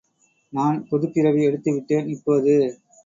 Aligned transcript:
நான் 0.53 0.87
புதுப்பிறவி 0.89 1.47
எடுத்துவிட்டேன், 1.47 2.07
இப்போது!... 2.07 2.55